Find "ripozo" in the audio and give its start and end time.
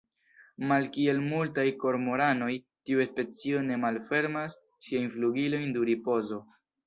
5.91-6.41